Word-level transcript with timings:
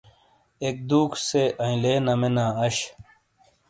ایک 0.63 0.75
دُوک 0.89 1.11
سے 1.27 1.43
ایئنلے 1.61 1.93
نامےنا 2.05 2.45
اش۔ 2.65 2.77